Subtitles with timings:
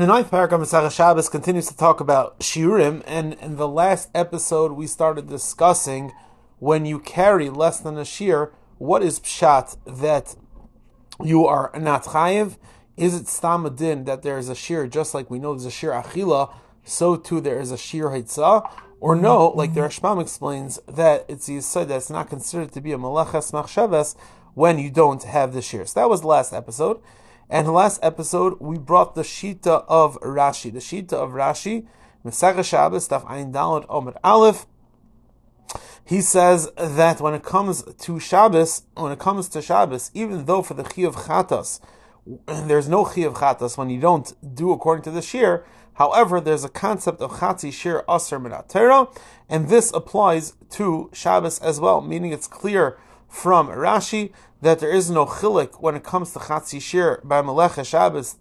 [0.00, 3.68] And the ninth paragraph of Masach Shabbos continues to talk about shiurim, and in the
[3.68, 6.12] last episode we started discussing
[6.58, 10.36] when you carry less than a shear, what is pshat that
[11.22, 12.56] you are not chayiv?
[12.96, 15.90] Is it stamadin that there is a shear, just like we know there's a shear
[15.90, 16.50] achila,
[16.82, 18.72] so too there is a shear hitzah?
[19.00, 22.92] Or no, like the Rashbam explains, that it's said that it's not considered to be
[22.92, 24.16] a malaches machshavas
[24.54, 25.84] when you don't have the shear.
[25.84, 27.02] So that was the last episode.
[27.52, 30.72] And the last episode, we brought the Shita of Rashi.
[30.72, 31.84] The Shita of Rashi,
[32.24, 34.66] Mesach Shabbos, Daf Ein Dalad Omer Aleph.
[36.04, 40.62] He says that when it comes to Shabbos, when it comes to Shabbos, even though
[40.62, 41.80] for the Chi of Chatas,
[42.46, 46.64] there's no Chi of Chatas when you don't do according to the Shir, However, there's
[46.64, 49.14] a concept of Chatzi Shir Aser Minatera,
[49.50, 52.96] and this applies to Shabbos as well, meaning it's clear
[53.30, 57.84] from Rashi that there is no chilik when it comes to Chatzi Shir by Melech
[57.86, 58.36] Shabbos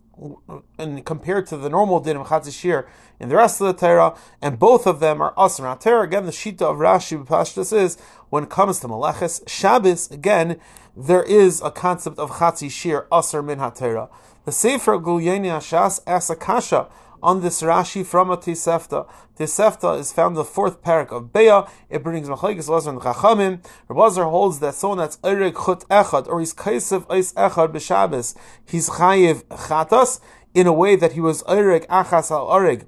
[0.77, 2.89] and compared to the normal din of Chatzi Shir
[3.19, 6.03] in the rest of the Torah, and both of them are Asr Torah.
[6.03, 7.97] Again, the Shita of Rashi Pashtas is
[8.29, 10.59] when it comes to Meleches Shabbos, again,
[10.95, 14.09] there is a concept of Chatzi Shir Asr Min HaTorah.
[14.45, 16.87] The Sefer Gilyonei Hashas asks a kasha
[17.21, 19.07] on this Rashi from a Tisefta.
[19.37, 21.69] Tisefta is found in the fourth parak of Beah.
[21.89, 23.63] It brings Machlekes Lazar and Chachamim.
[23.89, 28.89] Rabazar holds that someone that's Erik Chut Echad, or he's Kaisev Eis Echad B'Shabbos, he's
[28.89, 30.19] Chayiv Chatas,
[30.53, 32.85] in a way that he was Erik Achas Al Arig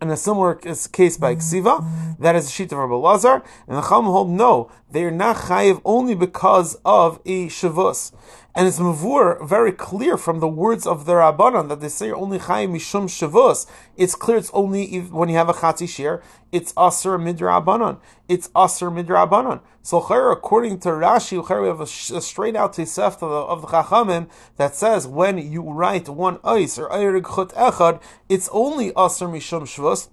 [0.00, 3.82] in a similar case by Ksiva, that is a sheet of Rabbi Lazar, and the
[3.82, 8.12] Chacham hold no, they are not chayiv only because of a shavus.
[8.54, 12.38] And it's mavur very clear from the words of the Rabbanan that they say only
[12.38, 13.66] chayim mishum shavus.
[13.96, 18.00] It's clear it's only when you have a chatzi shir, it's aser midrabanan.
[18.28, 19.60] It's aser midrabanan.
[19.82, 21.86] So here, according to Rashi, we have a,
[22.20, 27.32] straight out tesefta of the Chachamim that says when you write one ice or ayrig
[27.34, 30.08] chut echad, it's only aser mishum shavus.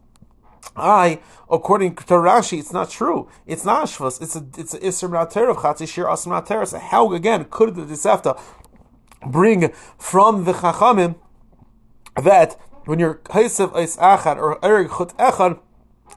[0.76, 3.30] I, according to Rashi, it's not true.
[3.46, 4.22] It's not Shvus.
[4.22, 6.68] It's a it's a Isser Mater of Chatzi Shir Asr.
[6.68, 8.40] So how again could the Disefta
[9.26, 11.16] bring from the Chachamim
[12.16, 15.60] that when you're Kaisev Eis Achad or Erig Chut Echad,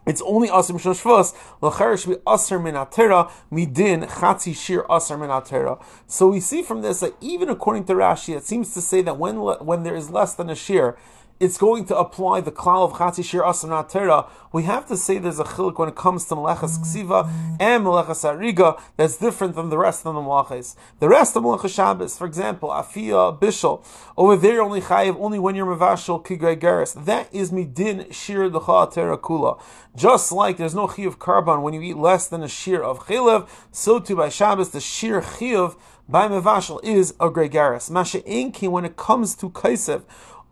[0.07, 1.35] it's only aser mishon shvus.
[1.61, 5.77] L'cher should be aser min midin chatzi shir aser min
[6.07, 9.19] So we see from this that even according to Rashi, it seems to say that
[9.19, 10.97] when when there is less than a shir,
[11.41, 15.17] it's going to apply the klal of Chatzi Shir Asam Tera, we have to say
[15.17, 17.27] there's a chilik when it comes to Melechas Ksiva
[17.59, 20.77] and Melechas Ariga that's different than the rest of the Melechas.
[20.99, 23.83] The rest of Melechas Shabbos, for example, Afia, Bishul,
[24.19, 27.07] over there only Chayiv, only when you're Mavashal Kigrei Geras.
[27.07, 29.59] That is Midin Shir Decha Tera Kula.
[29.97, 33.49] Just like there's no Chiv Karban when you eat less than a Shir of Chilev,
[33.73, 37.89] so too by Shabbos, the Shir Chiv by Mavashal is a Gregaris.
[37.91, 40.03] Masha Inki, when it comes to Kaisev,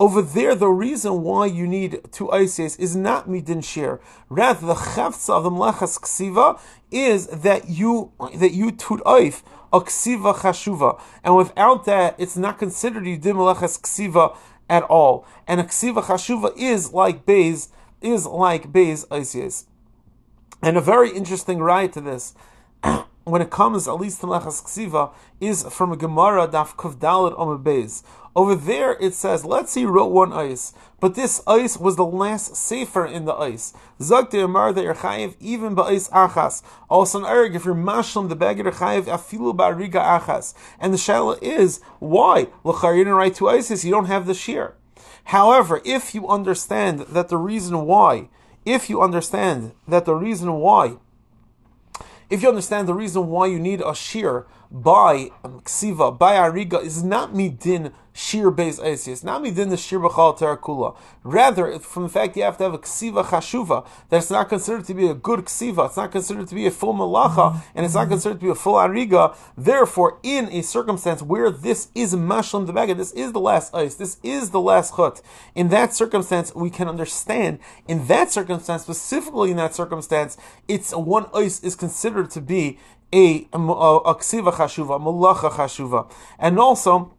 [0.01, 4.01] over there, the reason why you need two ices is not midin shir.
[4.29, 6.61] Rather, the chefza of the mlechas ksiva
[6.91, 9.43] is that you that you tut oif
[9.73, 14.37] a ksiva chashuva, and without that, it's not considered you did mlechas ksiva
[14.71, 15.27] at all.
[15.47, 17.69] And a ksiva chashuva is like beis
[18.01, 19.67] is like beis ices.
[20.63, 22.35] And a very interesting right to this.
[23.31, 27.63] When it comes, at least to Mlechas Ksiva, is from a Gemara, Daf Kuf Dalit
[27.63, 28.03] Beis.
[28.35, 32.55] Over there it says, let's see, wrote one ice, but this ice was the last
[32.55, 33.73] safer in the ice.
[33.99, 36.63] Zagte Amar that you're chayiv even ice achas.
[36.89, 40.55] Also an erg, if you're mashlam the bag you're chayiv afilu ba'riga achas.
[40.79, 42.47] And the shala is, why?
[42.63, 44.75] L'char, you didn't write two ices, you don't have the shear.
[45.25, 48.29] However, if you understand that the reason why,
[48.65, 50.99] if you understand that the reason why,
[52.31, 56.83] if you understand the reason why you need a shear by um, ksiva, by ariga,
[56.83, 60.97] is not midin shir beis eisius, not midin the shir b'chal terakula.
[61.23, 64.85] Rather, from the fact you have to have a ksiva chashuva, that it's not considered
[64.85, 67.95] to be a good ksiva, it's not considered to be a full malacha, and it's
[67.95, 69.35] not considered to be a full ariga.
[69.57, 73.95] Therefore, in a circumstance where this is mashlam the bag, this is the last ice,
[73.95, 75.23] this is the last chut.
[75.55, 77.59] In that circumstance, we can understand.
[77.87, 82.79] In that circumstance, specifically in that circumstance, it's one ice is considered to be
[83.13, 87.11] a, a, a ksiva chashuva, malacha chashuva, and also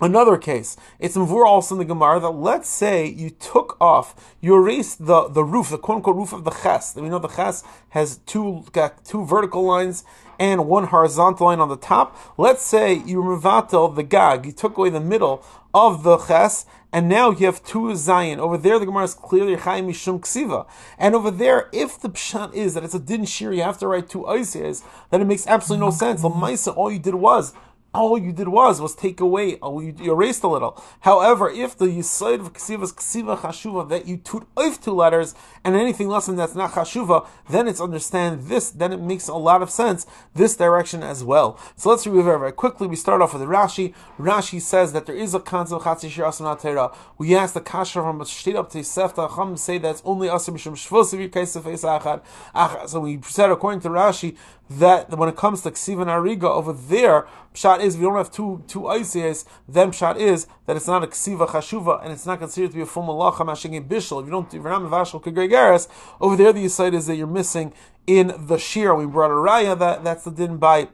[0.00, 4.56] Another case, it's mvur also in the Gemara that let's say you took off, you
[4.56, 6.96] erased the, the roof, the quote unquote roof of the ches.
[6.96, 10.02] We know the ches has two got two vertical lines
[10.36, 12.16] and one horizontal line on the top.
[12.36, 17.08] Let's say you revatel the gag, you took away the middle of the ches, and
[17.08, 18.38] now you have two zayin.
[18.38, 20.66] Over there, the Gemara is clearly chayim mishum ksiva,
[20.98, 23.86] and over there, if the pshat is that it's a din shir, you have to
[23.86, 26.22] write two ices, then it makes absolutely no sense.
[26.22, 27.54] The ma'isa, all you did was
[27.94, 30.82] all you did was was take away, oh, you, you erased a little.
[31.00, 35.34] However, if the yisoid of ksiva is ksiva chashuva that you toot oif two letters
[35.62, 38.70] and anything less than that's not chashuva, then it's understand this.
[38.70, 41.58] Then it makes a lot of sense this direction as well.
[41.76, 42.88] So let's review very, very quickly.
[42.88, 43.94] We start off with Rashi.
[44.18, 46.94] Rashi says that there is a concept of chatzishir.
[47.16, 50.72] We ask the kasha from state up to sefta chum say that's only asim mishum
[50.72, 52.88] shvosiv yikaisef achad.
[52.88, 54.36] So we said according to Rashi
[54.70, 58.30] that when it comes to Ksiva and Ariga over there, Pshat is, we don't have
[58.30, 62.38] two two ICS, then Pshat is that it's not a Ksiva Chashuva and it's not
[62.38, 64.20] considered to be a full Malacha Mashing Bishul.
[64.20, 65.88] If you don't, if you're not Mavashal Kegregaris,
[66.20, 67.72] over there the site is that you're missing
[68.06, 68.94] in the Shir.
[68.94, 70.88] We brought a Raya that that's the din by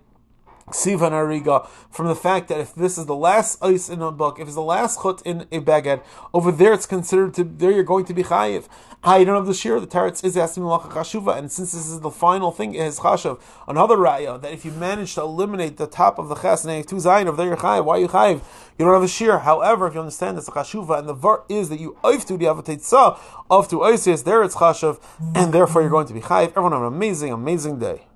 [0.71, 4.11] Ksiva and Ariga, from the fact that if this is the last ice in a
[4.11, 6.03] book, if it's the last chut in a bagad,
[6.33, 8.69] over there it's considered to, there you're going to be chayiv.
[9.03, 12.11] I don't have the shir, the teretz is asking chashuva, and since this is the
[12.11, 13.41] final thing, it is chashuv.
[13.67, 16.97] Another raya, that if you manage to eliminate the top of the ches, and two
[16.97, 18.43] zayin, over there you're chayiv, why are you chayiv?
[18.79, 19.39] You don't have a shir.
[19.39, 22.37] However, if you understand it's a chashuva, and the var is that you oif to
[22.37, 23.19] the avatetza
[23.51, 25.01] of to oisis, there it's chashuv,
[25.35, 26.49] and therefore you're going to be chayiv.
[26.49, 28.07] Everyone have an amazing, amazing day.